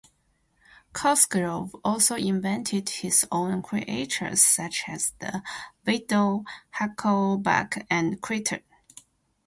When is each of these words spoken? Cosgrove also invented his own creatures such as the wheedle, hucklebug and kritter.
Cosgrove 0.93 1.75
also 1.83 2.15
invented 2.15 2.89
his 2.89 3.23
own 3.31 3.61
creatures 3.61 4.43
such 4.43 4.85
as 4.87 5.11
the 5.19 5.43
wheedle, 5.85 6.43
hucklebug 6.77 7.85
and 7.87 8.19
kritter. 8.19 8.63